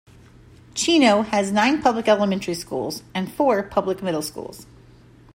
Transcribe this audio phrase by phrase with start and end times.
[0.73, 4.65] Chino has nine public elementary schools and four public middle schools.